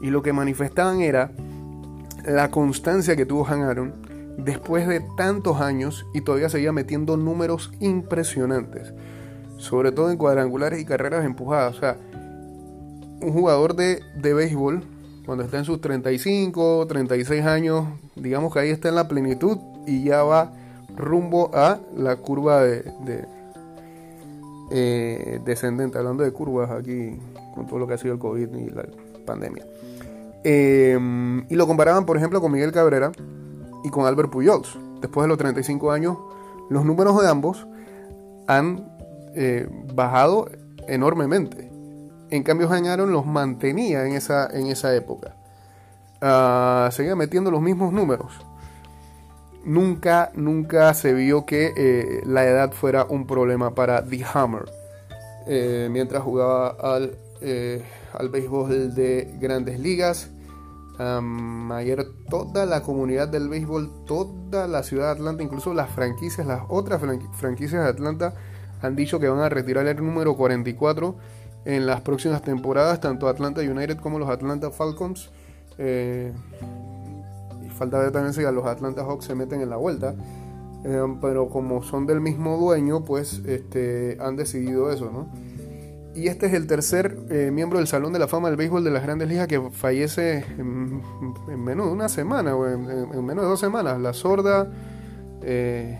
Y 0.00 0.10
lo 0.10 0.22
que 0.22 0.32
manifestaban 0.32 1.00
era 1.00 1.32
la 2.24 2.50
constancia 2.50 3.16
que 3.16 3.26
tuvo 3.26 3.46
Han 3.46 3.62
Aaron 3.62 4.05
después 4.36 4.86
de 4.86 5.00
tantos 5.16 5.60
años 5.60 6.06
y 6.12 6.20
todavía 6.20 6.48
seguía 6.48 6.72
metiendo 6.72 7.16
números 7.16 7.72
impresionantes, 7.80 8.92
sobre 9.56 9.92
todo 9.92 10.10
en 10.10 10.18
cuadrangulares 10.18 10.80
y 10.80 10.84
carreras 10.84 11.24
empujadas. 11.24 11.76
O 11.76 11.80
sea, 11.80 11.96
un 13.20 13.32
jugador 13.32 13.74
de, 13.74 14.02
béisbol, 14.22 14.82
cuando 15.24 15.44
está 15.44 15.58
en 15.58 15.64
sus 15.64 15.80
35, 15.80 16.86
36 16.86 17.44
años, 17.44 17.86
digamos 18.14 18.52
que 18.52 18.60
ahí 18.60 18.70
está 18.70 18.88
en 18.88 18.94
la 18.94 19.08
plenitud 19.08 19.58
y 19.86 20.04
ya 20.04 20.22
va 20.22 20.52
rumbo 20.94 21.50
a 21.54 21.80
la 21.96 22.16
curva 22.16 22.62
de, 22.62 22.84
eh, 24.70 25.40
descendente, 25.44 25.98
hablando 25.98 26.24
de 26.24 26.32
curvas 26.32 26.70
aquí 26.70 27.18
con 27.54 27.66
todo 27.66 27.78
lo 27.78 27.86
que 27.86 27.94
ha 27.94 27.98
sido 27.98 28.14
el 28.14 28.20
COVID 28.20 28.54
y 28.54 28.70
la 28.70 28.84
pandemia. 29.24 29.64
Eh, 30.44 30.98
y 31.48 31.54
lo 31.56 31.66
comparaban, 31.66 32.06
por 32.06 32.16
ejemplo, 32.16 32.40
con 32.40 32.52
Miguel 32.52 32.70
Cabrera, 32.70 33.10
y 33.86 33.90
con 33.90 34.04
Albert 34.04 34.30
Pujols. 34.30 34.76
después 35.00 35.24
de 35.24 35.28
los 35.28 35.38
35 35.38 35.92
años, 35.92 36.18
los 36.68 36.84
números 36.84 37.22
de 37.22 37.28
ambos 37.28 37.68
han 38.48 38.90
eh, 39.36 39.68
bajado 39.94 40.50
enormemente. 40.88 41.70
En 42.30 42.42
cambio, 42.42 42.68
Han 42.68 42.86
Aaron 42.86 43.12
los 43.12 43.24
mantenía 43.26 44.04
en 44.04 44.14
esa, 44.14 44.48
en 44.52 44.66
esa 44.66 44.92
época. 44.96 45.36
Ah, 46.20 46.88
seguía 46.90 47.14
metiendo 47.14 47.52
los 47.52 47.62
mismos 47.62 47.92
números. 47.92 48.32
Nunca, 49.64 50.32
nunca 50.34 50.92
se 50.94 51.12
vio 51.12 51.46
que 51.46 51.72
eh, 51.76 52.22
la 52.26 52.44
edad 52.44 52.72
fuera 52.72 53.04
un 53.04 53.28
problema 53.28 53.72
para 53.76 54.04
The 54.04 54.24
Hammer. 54.34 54.64
Eh, 55.46 55.88
mientras 55.92 56.24
jugaba 56.24 56.70
al, 56.80 57.16
al 58.12 58.28
béisbol 58.30 58.92
de 58.96 59.36
grandes 59.38 59.78
ligas 59.78 60.30
ayer 60.98 62.06
toda 62.30 62.64
la 62.66 62.82
comunidad 62.82 63.28
del 63.28 63.48
béisbol, 63.48 64.04
toda 64.06 64.66
la 64.66 64.82
ciudad 64.82 65.06
de 65.06 65.12
Atlanta, 65.12 65.42
incluso 65.42 65.74
las 65.74 65.90
franquicias, 65.90 66.46
las 66.46 66.62
otras 66.68 67.02
franquicias 67.34 67.82
de 67.82 67.88
Atlanta 67.88 68.34
han 68.82 68.96
dicho 68.96 69.18
que 69.18 69.28
van 69.28 69.40
a 69.40 69.48
retirar 69.48 69.86
el 69.86 69.96
número 69.96 70.36
44 70.36 71.16
en 71.64 71.86
las 71.86 72.00
próximas 72.00 72.42
temporadas, 72.42 73.00
tanto 73.00 73.28
Atlanta 73.28 73.60
United 73.60 73.98
como 73.98 74.18
los 74.18 74.28
Atlanta 74.28 74.70
Falcons. 74.70 75.30
Eh, 75.78 76.32
y 77.64 77.68
falta 77.70 77.98
ver 77.98 78.12
también 78.12 78.32
si 78.32 78.44
a 78.44 78.52
los 78.52 78.66
Atlanta 78.66 79.02
Hawks 79.02 79.26
se 79.26 79.34
meten 79.34 79.60
en 79.60 79.70
la 79.70 79.76
vuelta. 79.76 80.14
Em, 80.84 81.20
pero 81.20 81.48
como 81.48 81.82
son 81.82 82.06
del 82.06 82.20
mismo 82.20 82.56
dueño, 82.58 83.04
pues 83.04 83.42
este, 83.46 84.16
han 84.20 84.36
decidido 84.36 84.92
eso, 84.92 85.10
¿no? 85.10 85.26
Y 86.16 86.28
este 86.28 86.46
es 86.46 86.54
el 86.54 86.66
tercer 86.66 87.14
eh, 87.28 87.50
miembro 87.52 87.78
del 87.78 87.86
Salón 87.86 88.10
de 88.14 88.18
la 88.18 88.26
Fama 88.26 88.48
del 88.48 88.56
Béisbol 88.56 88.82
de 88.82 88.90
las 88.90 89.02
Grandes 89.02 89.28
Ligas 89.28 89.46
que 89.48 89.60
fallece 89.70 90.46
en, 90.56 91.02
menos 91.62 91.88
de 91.88 91.92
una 91.92 92.08
semana, 92.08 92.56
o 92.56 92.66
en, 92.66 92.86
menos 93.22 93.44
de 93.44 93.50
dos 93.50 93.60
semanas. 93.60 94.00
La 94.00 94.14
sorda, 94.14 94.66
eh, 95.42 95.98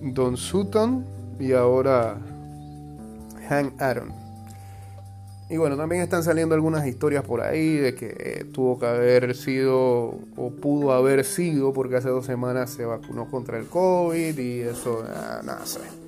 Don 0.00 0.38
Sutton 0.38 1.04
y 1.38 1.52
ahora 1.52 2.16
Han 3.50 3.74
Aaron. 3.78 4.14
Y 5.50 5.58
bueno, 5.58 5.76
también 5.76 6.00
están 6.00 6.24
saliendo 6.24 6.54
algunas 6.54 6.86
historias 6.86 7.24
por 7.24 7.42
ahí 7.42 7.76
de 7.76 7.94
que 7.94 8.46
tuvo 8.54 8.78
que 8.78 8.86
haber 8.86 9.36
sido 9.36 10.18
o 10.34 10.50
pudo 10.62 10.92
haber 10.92 11.26
sido 11.26 11.74
porque 11.74 11.96
hace 11.96 12.08
dos 12.08 12.24
semanas 12.24 12.70
se 12.70 12.86
vacunó 12.86 13.30
contra 13.30 13.58
el 13.58 13.66
COVID 13.66 14.38
y 14.38 14.60
eso, 14.62 15.04
nada 15.44 15.66
sé 15.66 16.05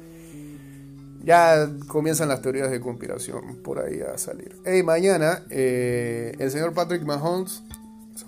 ya 1.29 1.69
comienzan 1.89 2.31
las 2.31 2.41
teorías 2.41 2.71
de 2.71 2.81
conspiración 2.81 3.57
por 3.63 3.81
ahí 3.81 4.01
a 4.01 4.17
salir. 4.17 4.57
Hey, 4.65 4.83
mañana 4.83 5.45
eh, 5.51 6.35
el 6.39 6.51
señor 6.51 6.73
Patrick 6.73 7.03
Mahomes, 7.03 7.63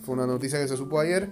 fue 0.02 0.14
una 0.14 0.26
noticia 0.26 0.60
que 0.60 0.68
se 0.68 0.76
supo 0.76 1.00
ayer, 1.00 1.30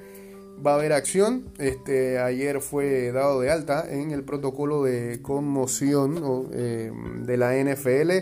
va 0.66 0.72
a 0.72 0.74
haber 0.76 0.94
acción. 0.94 1.44
Este, 1.58 2.20
ayer 2.20 2.62
fue 2.62 3.12
dado 3.12 3.42
de 3.42 3.50
alta 3.50 3.84
en 3.86 4.12
el 4.12 4.24
protocolo 4.24 4.82
de 4.82 5.20
conmoción 5.20 6.48
eh, 6.54 6.90
de 7.26 7.36
la 7.36 7.54
NFL 7.54 8.12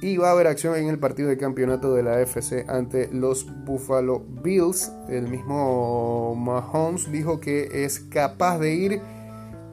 y 0.00 0.16
va 0.16 0.28
a 0.28 0.32
haber 0.32 0.46
acción 0.46 0.74
en 0.76 0.88
el 0.88 0.98
partido 0.98 1.28
de 1.28 1.36
campeonato 1.36 1.92
de 1.92 2.02
la 2.02 2.22
FC 2.22 2.64
ante 2.68 3.10
los 3.12 3.46
Buffalo 3.66 4.24
Bills. 4.42 4.90
El 5.10 5.28
mismo 5.28 6.34
Mahomes 6.36 7.12
dijo 7.12 7.38
que 7.38 7.84
es 7.84 8.00
capaz 8.00 8.58
de 8.60 8.72
ir 8.72 9.00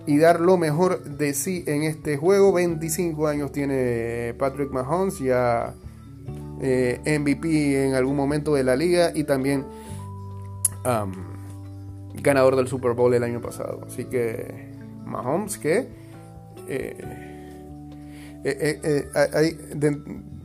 y 0.10 0.18
dar 0.18 0.40
lo 0.40 0.58
mejor 0.58 1.04
de 1.04 1.36
sí 1.36 1.64
en 1.68 1.84
este 1.84 2.18
juego. 2.18 2.52
25 2.52 3.28
años 3.28 3.52
tiene 3.52 4.34
Patrick 4.40 4.72
Mahomes, 4.72 5.20
ya 5.20 5.76
eh, 6.62 7.00
MVP 7.06 7.86
en 7.86 7.94
algún 7.94 8.16
momento 8.16 8.56
de 8.56 8.64
la 8.64 8.76
liga 8.76 9.12
y 9.14 9.24
también 9.24 9.66
ganador 12.16 12.56
del 12.56 12.68
Super 12.68 12.94
Bowl 12.94 13.14
el 13.14 13.22
año 13.22 13.40
pasado. 13.40 13.82
Así 13.86 14.06
que 14.06 14.72
Mahomes 15.06 15.60
que 15.60 15.88
eh, 16.68 16.98
eh, 18.44 19.58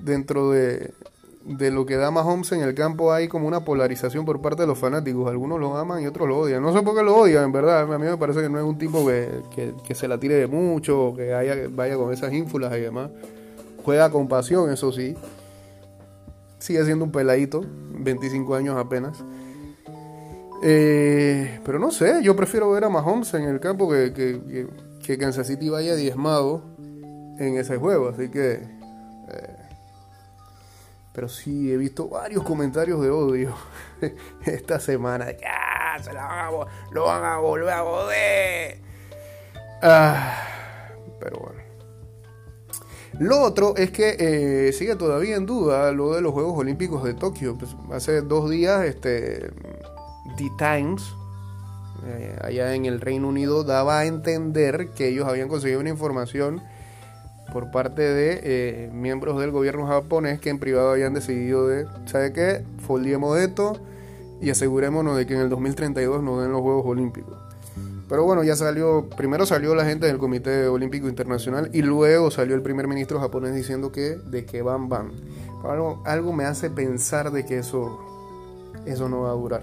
dentro 0.05 0.51
de 0.51 0.93
de 1.45 1.71
lo 1.71 1.85
que 1.85 1.97
da 1.97 2.11
Mahomes 2.11 2.53
en 2.53 2.63
el 2.63 2.75
campo 2.75 3.13
hay 3.13 3.29
como 3.29 3.47
una 3.47 3.65
polarización 3.65 4.25
por 4.25 4.41
parte 4.41 4.63
de 4.63 4.67
los 4.67 4.79
fanáticos. 4.79 5.29
Algunos 5.29 5.61
lo 5.61 5.77
aman 5.77 6.03
y 6.03 6.07
otros 6.07 6.27
lo 6.27 6.39
odian. 6.39 6.63
No 6.63 6.73
sé 6.73 6.83
por 6.83 6.97
qué 6.97 7.03
lo 7.03 7.17
odian, 7.17 7.45
en 7.45 7.53
verdad. 7.53 7.93
A 7.93 7.99
mí 7.99 8.07
me 8.07 8.17
parece 8.17 8.41
que 8.41 8.49
no 8.49 8.59
es 8.59 8.65
un 8.65 8.79
tipo 8.79 9.07
que, 9.07 9.95
se 9.95 10.09
la 10.09 10.19
tire 10.19 10.35
de 10.35 10.47
mucho, 10.47 11.13
que 11.17 11.35
haya, 11.35 11.69
vaya 11.71 11.97
con 11.97 12.13
esas 12.13 12.33
ínfulas 12.33 12.75
y 12.77 12.81
demás. 12.81 13.11
Juega 13.85 14.11
con 14.11 14.27
pasión, 14.27 14.73
eso 14.73 14.91
sí. 14.91 15.15
Sigue 16.59 16.83
siendo 16.87 17.05
un 17.05 17.13
peladito, 17.13 17.63
25 17.99 18.55
años 18.55 18.77
apenas. 18.79 19.23
Eh, 20.63 21.61
pero 21.63 21.79
no 21.79 21.91
sé, 21.91 22.23
yo 22.23 22.35
prefiero 22.35 22.71
ver 22.71 22.85
a 22.85 22.89
Mahomes 22.89 23.35
en 23.35 23.43
el 23.43 23.61
campo 23.61 23.91
que, 23.91 24.15
que, 24.15 24.67
que 25.05 25.19
Kansas 25.19 25.47
City 25.47 25.69
vaya 25.69 25.95
diezmado 25.95 26.63
en 27.39 27.59
ese 27.59 27.77
juego. 27.77 28.09
Así 28.09 28.31
que... 28.31 28.53
Eh, 29.29 29.64
pero 31.15 31.29
sí, 31.29 31.73
he 31.73 31.77
visto 31.77 32.09
varios 32.09 32.43
comentarios 32.43 33.01
de 33.01 33.09
odio 33.09 33.55
esta 34.45 34.81
semana. 34.81 35.31
Ya, 35.31 36.03
se 36.03 36.13
la 36.13 36.51
lo 36.91 37.05
van 37.05 37.25
a 37.25 37.39
volver 37.39 37.73
a 37.73 37.83
joder. 37.83 38.79
Ah, 39.81 40.37
pero 41.21 41.39
bueno. 41.39 41.63
Lo 43.21 43.41
otro 43.43 43.77
es 43.77 43.93
que 43.93 44.17
eh, 44.19 44.73
sigue 44.73 44.97
todavía 44.97 45.37
en 45.37 45.47
duda 45.47 45.93
lo 45.93 46.15
de 46.15 46.21
los 46.21 46.33
Juegos 46.33 46.59
Olímpicos 46.59 47.05
de 47.05 47.15
Tokio. 47.15 47.57
Pues, 47.57 47.77
hace 47.93 48.23
dos 48.23 48.51
días, 48.51 48.85
este, 48.85 49.53
The 50.37 50.51
Times, 50.59 51.05
eh, 52.07 52.37
allá 52.43 52.75
en 52.75 52.87
el 52.87 53.01
Reino 53.01 53.29
Unido, 53.29 53.63
daba 53.63 54.01
a 54.01 54.07
entender 54.07 54.91
que 54.97 55.07
ellos 55.11 55.29
habían 55.29 55.47
conseguido 55.47 55.79
una 55.79 55.91
información 55.91 56.61
por 57.55 57.71
parte 57.71 58.03
de 58.03 58.41
eh, 58.43 58.91
miembros 58.93 59.41
del 59.41 59.53
gobierno 59.53 59.87
japonés 59.87 60.41
que 60.41 60.51
en 60.51 60.59
privado 60.59 60.91
habían 60.91 61.15
decidido 61.15 61.69
de, 61.69 61.87
¿sabe 62.05 62.33
qué? 62.33 62.65
Foldiemos 62.85 63.39
esto 63.39 63.79
y 64.43 64.51
asegurémonos 64.51 65.17
de 65.17 65.25
que 65.25 65.35
en 65.35 65.41
el 65.41 65.51
2032 65.51 66.21
nos 66.21 66.43
den 66.43 66.51
los 66.51 66.63
Juegos 66.63 66.85
Olímpicos. 66.85 67.39
Pero 68.09 68.25
bueno, 68.25 68.43
ya 68.43 68.57
salió, 68.57 69.09
primero 69.17 69.47
salió 69.47 69.77
la 69.77 69.85
gente 69.85 70.09
del 70.09 70.19
Comité 70.19 70.67
Olímpico 70.67 71.09
Internacional 71.09 71.71
y 71.73 71.83
luego 71.83 72.33
salió 72.33 72.57
el 72.57 72.63
primer 72.63 72.89
ministro 72.89 73.21
japonés 73.21 73.55
diciendo 73.55 73.93
que 73.93 74.17
de 74.17 74.45
que 74.45 74.61
van, 74.61 74.89
van. 74.89 75.13
Algo, 75.63 76.03
algo 76.07 76.33
me 76.33 76.47
hace 76.47 76.71
pensar 76.71 77.31
de 77.31 77.47
que 77.47 77.59
eso, 77.59 78.01
eso 78.85 79.09
no 79.09 79.21
va 79.23 79.31
a 79.31 79.35
durar. 79.35 79.63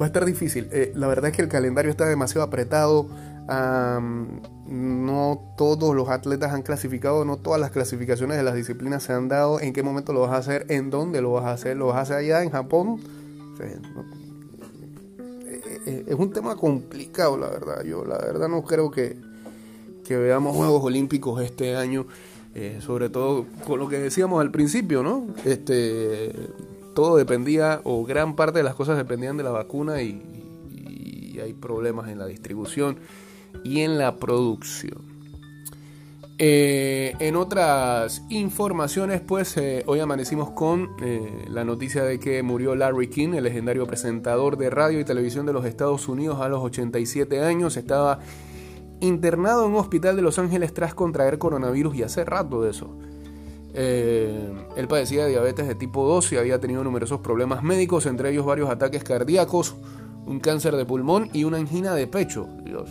Va 0.00 0.04
a 0.04 0.06
estar 0.06 0.24
difícil. 0.24 0.68
Eh, 0.70 0.92
la 0.94 1.08
verdad 1.08 1.30
es 1.30 1.36
que 1.36 1.42
el 1.42 1.48
calendario 1.48 1.90
está 1.90 2.06
demasiado 2.06 2.46
apretado 2.46 3.08
no 3.50 5.54
todos 5.56 5.94
los 5.94 6.08
atletas 6.08 6.52
han 6.52 6.62
clasificado, 6.62 7.24
no 7.24 7.36
todas 7.36 7.60
las 7.60 7.70
clasificaciones 7.70 8.36
de 8.36 8.44
las 8.44 8.54
disciplinas 8.54 9.02
se 9.02 9.12
han 9.12 9.28
dado. 9.28 9.60
¿En 9.60 9.72
qué 9.72 9.82
momento 9.82 10.12
lo 10.12 10.20
vas 10.20 10.32
a 10.32 10.36
hacer? 10.36 10.66
¿En 10.68 10.90
dónde 10.90 11.20
lo 11.20 11.32
vas 11.32 11.46
a 11.46 11.52
hacer? 11.52 11.76
¿Lo 11.76 11.86
vas 11.86 11.96
a 11.96 12.00
hacer 12.02 12.16
allá 12.18 12.42
en 12.42 12.50
Japón? 12.50 13.00
Eh, 13.60 13.78
eh, 15.86 16.04
es 16.06 16.14
un 16.14 16.32
tema 16.32 16.56
complicado, 16.56 17.36
la 17.36 17.48
verdad. 17.48 17.82
Yo, 17.84 18.04
la 18.04 18.18
verdad, 18.18 18.48
no 18.48 18.62
creo 18.62 18.90
que, 18.90 19.16
veamos 20.08 20.56
Juegos 20.56 20.82
Olímpicos 20.84 21.42
este 21.42 21.76
año. 21.76 22.06
Eh, 22.52 22.80
sobre 22.80 23.10
todo 23.10 23.46
con 23.64 23.78
lo 23.78 23.88
que 23.88 24.00
decíamos 24.00 24.40
al 24.40 24.50
principio, 24.50 25.04
¿no? 25.04 25.24
Este, 25.44 26.34
todo 26.96 27.16
dependía, 27.16 27.80
o 27.84 28.04
gran 28.04 28.34
parte 28.34 28.58
de 28.58 28.64
las 28.64 28.74
cosas 28.74 28.96
dependían 28.96 29.36
de 29.36 29.44
la 29.44 29.50
vacuna 29.50 30.02
y 30.02 30.20
hay 31.40 31.54
problemas 31.54 32.10
en 32.10 32.18
la 32.18 32.26
distribución 32.26 32.98
y 33.64 33.80
en 33.80 33.98
la 33.98 34.16
producción. 34.16 35.10
Eh, 36.42 37.14
en 37.18 37.36
otras 37.36 38.22
informaciones, 38.30 39.20
pues 39.20 39.58
eh, 39.58 39.84
hoy 39.86 40.00
amanecimos 40.00 40.52
con 40.52 40.88
eh, 41.02 41.44
la 41.50 41.64
noticia 41.64 42.02
de 42.02 42.18
que 42.18 42.42
murió 42.42 42.74
Larry 42.74 43.10
King, 43.10 43.34
el 43.34 43.44
legendario 43.44 43.86
presentador 43.86 44.56
de 44.56 44.70
radio 44.70 44.98
y 44.98 45.04
televisión 45.04 45.44
de 45.44 45.52
los 45.52 45.66
Estados 45.66 46.08
Unidos 46.08 46.40
a 46.40 46.48
los 46.48 46.60
87 46.62 47.42
años. 47.42 47.76
Estaba 47.76 48.20
internado 49.00 49.66
en 49.66 49.72
un 49.72 49.80
hospital 49.80 50.16
de 50.16 50.22
Los 50.22 50.38
Ángeles 50.38 50.72
tras 50.72 50.94
contraer 50.94 51.36
coronavirus 51.36 51.96
y 51.96 52.04
hace 52.04 52.24
rato 52.24 52.62
de 52.62 52.70
eso. 52.70 52.96
él 53.74 54.88
padecía 54.88 55.24
de 55.24 55.32
diabetes 55.32 55.68
de 55.68 55.74
tipo 55.74 56.08
2 56.08 56.32
y 56.32 56.36
había 56.38 56.58
tenido 56.58 56.82
numerosos 56.82 57.20
problemas 57.20 57.62
médicos, 57.62 58.06
entre 58.06 58.30
ellos 58.30 58.46
varios 58.46 58.70
ataques 58.70 59.04
cardíacos, 59.04 59.76
un 60.24 60.40
cáncer 60.40 60.74
de 60.76 60.86
pulmón 60.86 61.28
y 61.34 61.44
una 61.44 61.58
angina 61.58 61.94
de 61.94 62.06
pecho. 62.06 62.48
Dios, 62.64 62.88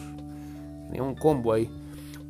Tenía 0.90 1.04
un 1.04 1.14
combo 1.14 1.54
ahí. 1.54 1.70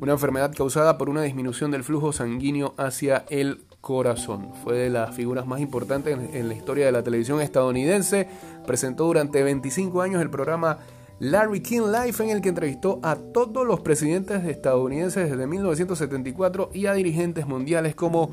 Una 0.00 0.12
enfermedad 0.12 0.52
causada 0.54 0.98
por 0.98 1.08
una 1.08 1.22
disminución 1.22 1.70
del 1.70 1.82
flujo 1.82 2.12
sanguíneo 2.12 2.74
hacia 2.76 3.24
el 3.30 3.64
corazón. 3.80 4.52
Fue 4.62 4.76
de 4.76 4.90
las 4.90 5.14
figuras 5.14 5.46
más 5.46 5.60
importantes 5.60 6.18
en, 6.34 6.48
la 6.48 6.54
historia 6.54 6.84
de 6.84 6.92
la 6.92 7.02
televisión 7.02 7.40
estadounidense. 7.40 8.28
Presentó 8.66 9.04
durante 9.04 9.42
25 9.42 10.02
años 10.02 10.20
el 10.20 10.28
programa 10.28 10.78
Larry 11.20 11.62
King 11.62 11.88
Life 11.90 12.22
en 12.22 12.30
el 12.30 12.42
que 12.42 12.50
entrevistó 12.50 13.00
a 13.02 13.16
todos 13.16 13.66
los 13.66 13.80
presidentes 13.80 14.44
estadounidenses 14.44 15.30
desde 15.30 15.46
1974 15.46 16.70
y 16.74 16.86
a 16.86 16.92
dirigentes 16.92 17.46
mundiales 17.46 17.94
como 17.94 18.30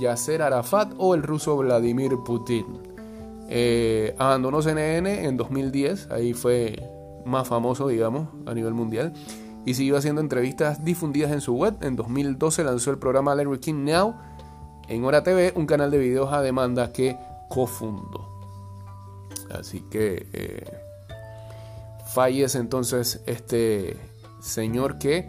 Yasser 0.00 0.42
Arafat 0.42 0.92
o 0.98 1.14
el 1.14 1.22
ruso 1.22 1.56
Vladimir 1.56 2.12
Putin. 2.24 2.66
Eh, 3.48 4.14
abandonó 4.18 4.62
CNN 4.62 5.24
en 5.24 5.36
2010, 5.36 6.10
ahí 6.10 6.32
fue 6.32 6.82
más 7.24 7.46
famoso, 7.46 7.88
digamos, 7.88 8.28
a 8.46 8.54
nivel 8.54 8.74
mundial. 8.74 9.12
Y 9.64 9.74
siguió 9.74 9.96
haciendo 9.96 10.20
entrevistas 10.20 10.84
difundidas 10.84 11.30
en 11.30 11.40
su 11.40 11.54
web. 11.54 11.76
En 11.82 11.96
2012 11.96 12.64
lanzó 12.64 12.90
el 12.90 12.98
programa 12.98 13.34
Larry 13.34 13.58
King 13.58 13.84
Now 13.84 14.16
en 14.88 15.04
Hora 15.04 15.22
TV, 15.22 15.52
un 15.54 15.66
canal 15.66 15.90
de 15.90 15.98
videos 15.98 16.32
a 16.32 16.42
demanda 16.42 16.92
que 16.92 17.16
cofundó. 17.48 18.28
Así 19.50 19.80
que 19.90 20.26
eh, 20.32 20.78
fallece 22.12 22.58
entonces 22.58 23.22
este 23.26 23.96
señor 24.40 24.98
que 24.98 25.28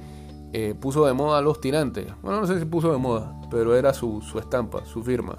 eh, 0.54 0.76
puso 0.80 1.06
de 1.06 1.14
moda 1.14 1.40
a 1.40 1.42
los 1.42 1.62
tirantes. 1.62 2.08
Bueno, 2.22 2.42
no 2.42 2.48
sé 2.48 2.60
si 2.60 2.66
puso 2.66 2.92
de 2.92 2.98
moda, 2.98 3.36
pero 3.52 3.76
era 3.76 3.94
su, 3.94 4.22
su 4.22 4.40
estampa, 4.40 4.86
su 4.86 5.04
firma. 5.04 5.38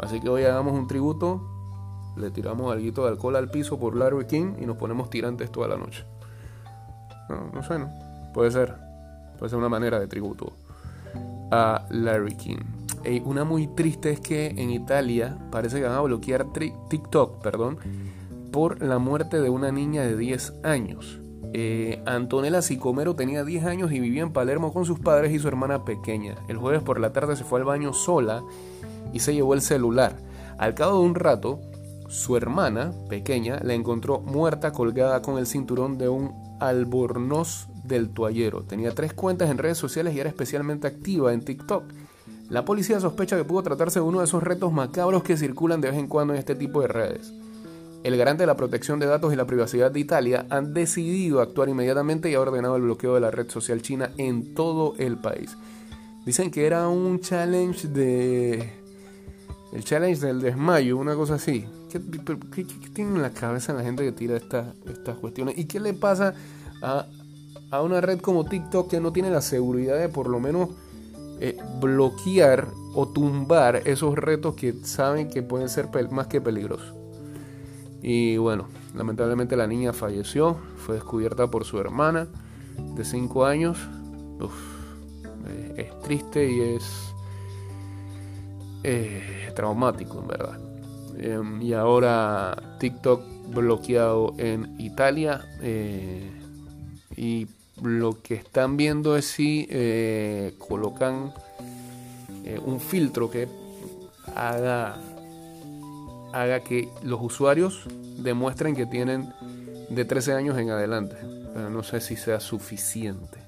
Así 0.00 0.20
que 0.20 0.28
hoy 0.28 0.44
hagamos 0.44 0.74
un 0.74 0.86
tributo, 0.86 1.40
le 2.16 2.30
tiramos 2.30 2.72
algo 2.72 3.02
de 3.04 3.08
alcohol 3.08 3.36
al 3.36 3.50
piso 3.50 3.78
por 3.78 3.96
Larry 3.96 4.26
King 4.26 4.54
y 4.60 4.66
nos 4.66 4.76
ponemos 4.76 5.10
tirantes 5.10 5.50
toda 5.50 5.68
la 5.68 5.76
noche. 5.76 6.04
No, 7.28 7.50
no 7.52 7.78
¿no? 7.78 8.05
Puede 8.36 8.50
ser. 8.50 8.74
Puede 9.38 9.48
ser 9.48 9.58
una 9.58 9.70
manera 9.70 9.98
de 9.98 10.08
tributo 10.08 10.52
a 11.50 11.86
Larry 11.88 12.34
King. 12.36 12.58
una 13.24 13.44
muy 13.44 13.66
triste 13.68 14.10
es 14.10 14.20
que 14.20 14.48
en 14.48 14.68
Italia 14.68 15.38
parece 15.50 15.78
que 15.78 15.86
van 15.86 15.96
a 15.96 16.02
bloquear 16.02 16.44
TikTok, 16.52 17.42
perdón, 17.42 17.78
por 18.52 18.82
la 18.82 18.98
muerte 18.98 19.40
de 19.40 19.48
una 19.48 19.72
niña 19.72 20.02
de 20.02 20.18
10 20.18 20.52
años. 20.64 21.18
Eh, 21.54 22.02
Antonella 22.04 22.60
Sicomero 22.60 23.16
tenía 23.16 23.42
10 23.42 23.64
años 23.64 23.90
y 23.90 24.00
vivía 24.00 24.20
en 24.20 24.34
Palermo 24.34 24.70
con 24.70 24.84
sus 24.84 24.98
padres 24.98 25.32
y 25.32 25.38
su 25.38 25.48
hermana 25.48 25.86
pequeña. 25.86 26.34
El 26.46 26.58
jueves 26.58 26.82
por 26.82 27.00
la 27.00 27.14
tarde 27.14 27.36
se 27.36 27.44
fue 27.44 27.60
al 27.60 27.64
baño 27.64 27.94
sola 27.94 28.42
y 29.14 29.20
se 29.20 29.32
llevó 29.32 29.54
el 29.54 29.62
celular. 29.62 30.14
Al 30.58 30.74
cabo 30.74 30.98
de 30.98 31.06
un 31.06 31.14
rato, 31.14 31.58
su 32.10 32.36
hermana 32.36 32.92
pequeña 33.08 33.60
la 33.62 33.72
encontró 33.72 34.20
muerta 34.20 34.72
colgada 34.72 35.22
con 35.22 35.38
el 35.38 35.46
cinturón 35.46 35.96
de 35.96 36.10
un 36.10 36.34
albornoz 36.60 37.68
del 37.86 38.10
toallero. 38.10 38.62
Tenía 38.62 38.92
tres 38.92 39.12
cuentas 39.12 39.50
en 39.50 39.58
redes 39.58 39.78
sociales 39.78 40.14
y 40.14 40.20
era 40.20 40.28
especialmente 40.28 40.86
activa 40.86 41.32
en 41.32 41.44
TikTok. 41.44 41.84
La 42.48 42.64
policía 42.64 43.00
sospecha 43.00 43.36
que 43.36 43.44
pudo 43.44 43.62
tratarse 43.62 43.98
de 43.98 44.04
uno 44.04 44.20
de 44.20 44.24
esos 44.24 44.42
retos 44.42 44.72
macabros 44.72 45.22
que 45.24 45.36
circulan 45.36 45.80
de 45.80 45.90
vez 45.90 45.98
en 45.98 46.06
cuando 46.06 46.32
en 46.32 46.38
este 46.38 46.54
tipo 46.54 46.80
de 46.80 46.88
redes. 46.88 47.32
El 48.04 48.16
garante 48.16 48.44
de 48.44 48.46
la 48.46 48.56
protección 48.56 49.00
de 49.00 49.06
datos 49.06 49.32
y 49.32 49.36
la 49.36 49.46
privacidad 49.46 49.90
de 49.90 49.98
Italia 49.98 50.46
han 50.48 50.72
decidido 50.72 51.40
actuar 51.40 51.68
inmediatamente 51.68 52.30
y 52.30 52.34
ha 52.34 52.40
ordenado 52.40 52.76
el 52.76 52.82
bloqueo 52.82 53.14
de 53.14 53.20
la 53.20 53.32
red 53.32 53.50
social 53.50 53.82
china 53.82 54.12
en 54.16 54.54
todo 54.54 54.94
el 54.98 55.16
país. 55.18 55.56
Dicen 56.24 56.52
que 56.52 56.66
era 56.66 56.88
un 56.88 57.20
challenge 57.20 57.88
de... 57.88 58.70
El 59.72 59.82
challenge 59.82 60.24
del 60.24 60.40
desmayo, 60.40 60.96
una 60.96 61.16
cosa 61.16 61.34
así. 61.34 61.66
¿Qué, 61.90 61.98
tiene 62.94 63.16
en 63.16 63.22
la 63.22 63.30
cabeza 63.30 63.72
la 63.72 63.82
gente 63.82 64.04
que 64.04 64.12
tira 64.12 64.36
estas 64.36 65.16
cuestiones? 65.20 65.58
¿Y 65.58 65.64
qué 65.64 65.80
le 65.80 65.92
pasa 65.92 66.32
a, 66.82 67.06
a, 67.70 67.82
una 67.82 68.00
red 68.00 68.20
como 68.20 68.44
TikTok 68.44 68.90
que 68.90 69.00
no 69.00 69.12
tiene 69.12 69.30
la 69.30 69.40
seguridad 69.40 69.98
de 69.98 70.08
por 70.08 70.28
lo 70.28 70.40
menos 70.40 70.70
eh, 71.40 71.58
bloquear 71.80 72.68
o 72.94 73.08
tumbar 73.08 73.82
esos 73.84 74.16
retos 74.16 74.54
que 74.54 74.72
saben 74.84 75.28
que 75.28 75.42
pueden 75.42 75.68
ser 75.68 75.88
más 76.10 76.26
que 76.28 76.40
peligrosos? 76.40 76.94
Y 78.02 78.36
bueno, 78.36 78.68
lamentablemente 78.94 79.56
la 79.56 79.66
niña 79.66 79.92
falleció, 79.92 80.56
fue 80.76 80.96
descubierta 80.96 81.50
por 81.50 81.64
su 81.64 81.78
hermana 81.78 82.28
de 82.94 83.04
5 83.04 83.44
años. 83.44 83.78
Eh, 85.48 85.74
es 85.76 86.00
triste 86.02 86.50
y 86.50 86.60
es 86.60 87.14
eh, 88.84 89.52
traumático, 89.54 90.20
en 90.20 90.28
verdad. 90.28 90.58
Em, 91.18 91.62
y 91.62 91.72
ahora 91.72 92.76
TikTok 92.78 93.22
bloqueado 93.54 94.34
en 94.38 94.78
Italia. 94.78 95.44
Y 97.16 97.46
lo 97.82 98.20
que 98.22 98.34
están 98.34 98.76
viendo 98.76 99.16
es 99.16 99.26
si 99.26 99.68
colocan 100.58 101.32
un 102.64 102.80
filtro 102.80 103.30
que 103.30 103.48
haga 104.34 104.98
haga 106.32 106.60
que 106.60 106.88
los 107.02 107.20
usuarios 107.22 107.86
demuestren 108.18 108.74
que 108.76 108.86
tienen 108.86 109.32
de 109.88 110.04
13 110.04 110.34
años 110.34 110.58
en 110.58 110.70
adelante. 110.70 111.16
Pero 111.54 111.70
no 111.70 111.82
sé 111.82 112.00
si 112.00 112.16
sea 112.16 112.40
suficiente 112.40 113.38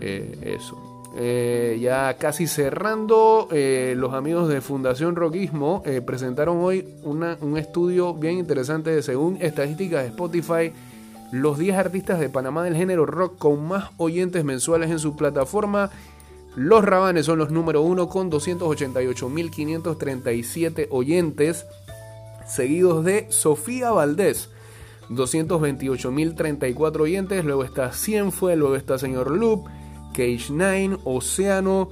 eh, 0.00 0.56
eso. 0.56 1.02
Eh, 1.16 1.78
ya 1.80 2.14
casi 2.14 2.46
cerrando, 2.46 3.48
eh, 3.52 3.94
los 3.96 4.14
amigos 4.14 4.48
de 4.48 4.60
Fundación 4.60 5.14
Rockismo 5.14 5.82
presentaron 6.04 6.58
hoy 6.58 6.88
un 7.04 7.56
estudio 7.56 8.14
bien 8.14 8.38
interesante 8.38 8.90
de 8.90 9.02
según 9.02 9.38
estadísticas 9.40 10.02
de 10.02 10.08
Spotify, 10.08 10.72
los 11.34 11.58
10 11.58 11.76
artistas 11.76 12.18
de 12.20 12.28
Panamá 12.28 12.62
del 12.62 12.76
género 12.76 13.06
rock 13.06 13.38
con 13.38 13.66
más 13.66 13.90
oyentes 13.96 14.44
mensuales 14.44 14.92
en 14.92 15.00
su 15.00 15.16
plataforma. 15.16 15.90
Los 16.54 16.84
Rabanes 16.84 17.26
son 17.26 17.40
los 17.40 17.50
número 17.50 17.82
uno 17.82 18.08
con 18.08 18.30
288.537 18.30 20.86
oyentes, 20.90 21.66
seguidos 22.46 23.04
de 23.04 23.26
Sofía 23.30 23.90
Valdés, 23.90 24.50
228.034 25.10 27.00
oyentes, 27.00 27.44
luego 27.44 27.64
está 27.64 27.92
Cienfue, 27.92 28.54
luego 28.54 28.76
está 28.76 28.96
Señor 28.96 29.32
Loop, 29.32 29.66
Cage 30.12 30.50
9, 30.50 30.98
Océano, 31.02 31.88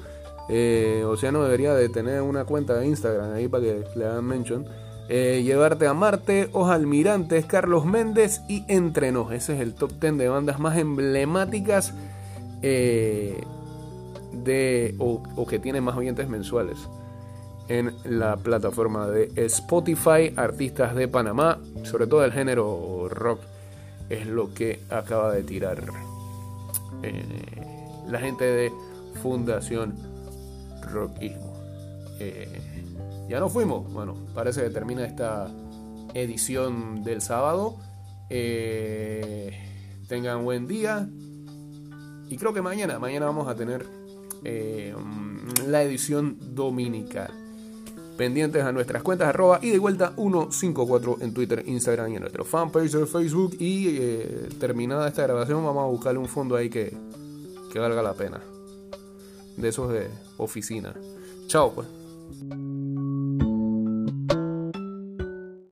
eh, 0.48 1.02
Océano 1.04 1.42
debería 1.42 1.74
de 1.74 1.88
tener 1.88 2.22
una 2.22 2.44
cuenta 2.44 2.78
de 2.78 2.86
Instagram 2.86 3.32
ahí 3.32 3.48
para 3.48 3.64
que 3.64 3.82
le 3.96 4.06
hagan 4.06 4.24
mention. 4.24 4.68
Eh, 5.14 5.42
Llevarte 5.42 5.86
a 5.86 5.92
Marte, 5.92 6.48
Almirantes, 6.54 7.44
Carlos 7.44 7.84
Méndez 7.84 8.40
y 8.48 8.64
Entrenos. 8.66 9.30
Ese 9.30 9.54
es 9.54 9.60
el 9.60 9.74
top 9.74 10.00
10 10.00 10.16
de 10.16 10.30
bandas 10.30 10.58
más 10.58 10.78
emblemáticas 10.78 11.92
eh, 12.62 13.38
de 14.32 14.94
o, 14.98 15.46
que 15.46 15.58
tiene 15.58 15.82
más 15.82 15.98
oyentes 15.98 16.30
mensuales 16.30 16.78
en 17.68 17.92
la 18.04 18.38
plataforma 18.38 19.06
de 19.06 19.30
Spotify, 19.36 20.32
artistas 20.34 20.94
de 20.94 21.08
Panamá, 21.08 21.58
sobre 21.82 22.06
todo 22.06 22.24
el 22.24 22.32
género 22.32 23.06
rock, 23.10 23.40
es 24.08 24.26
lo 24.26 24.54
que 24.54 24.80
acaba 24.88 25.34
de 25.34 25.42
tirar 25.42 25.84
eh, 27.02 27.22
la 28.08 28.18
gente 28.18 28.44
de 28.44 28.72
Fundación 29.22 29.92
Rockismo. 30.90 31.52
Ya 33.32 33.40
nos 33.40 33.50
fuimos, 33.50 33.90
bueno, 33.90 34.14
parece 34.34 34.62
que 34.62 34.68
termina 34.68 35.06
esta 35.06 35.50
edición 36.12 37.02
del 37.02 37.22
sábado. 37.22 37.78
Eh, 38.28 39.58
tengan 40.06 40.44
buen 40.44 40.66
día. 40.66 41.08
Y 42.28 42.36
creo 42.36 42.52
que 42.52 42.60
mañana, 42.60 42.98
mañana 42.98 43.24
vamos 43.24 43.48
a 43.48 43.54
tener 43.54 43.86
eh, 44.44 44.94
la 45.66 45.82
edición 45.82 46.36
dominical. 46.54 47.30
Pendientes 48.18 48.64
a 48.64 48.70
nuestras 48.70 49.02
cuentas 49.02 49.34
y 49.62 49.70
de 49.70 49.78
vuelta 49.78 50.12
154 50.14 51.16
en 51.22 51.32
Twitter, 51.32 51.64
Instagram 51.66 52.12
y 52.12 52.16
en 52.16 52.20
nuestro 52.20 52.44
fanpage 52.44 52.92
de 52.92 53.06
Facebook. 53.06 53.56
Y 53.58 53.96
eh, 53.98 54.48
terminada 54.60 55.08
esta 55.08 55.22
grabación 55.22 55.64
vamos 55.64 55.84
a 55.84 55.86
buscarle 55.86 56.18
un 56.18 56.28
fondo 56.28 56.54
ahí 56.54 56.68
que, 56.68 56.94
que 57.72 57.78
valga 57.78 58.02
la 58.02 58.12
pena. 58.12 58.42
De 59.56 59.68
esos 59.70 59.90
de 59.90 60.10
oficina. 60.36 60.92
Chao 61.46 61.72
pues. 61.74 62.91